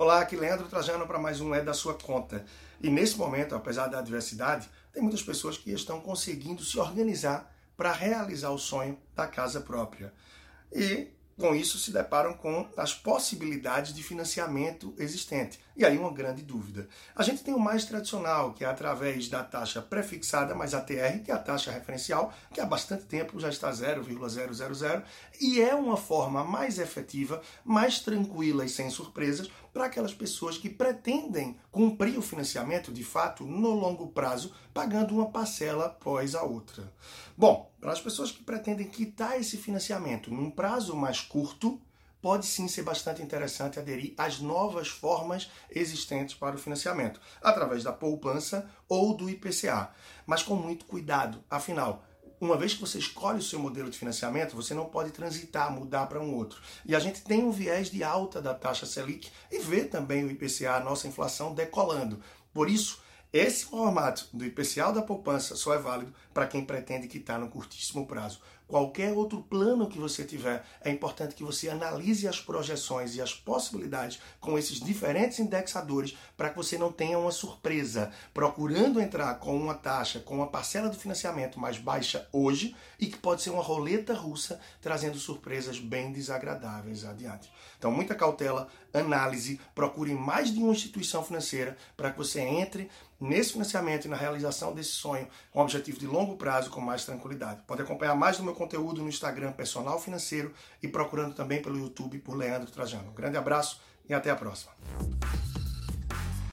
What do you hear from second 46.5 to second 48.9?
o financiamento, através da poupança